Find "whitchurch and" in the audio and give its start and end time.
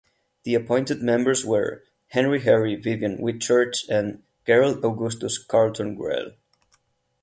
3.21-4.23